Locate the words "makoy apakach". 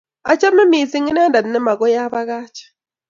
1.65-2.57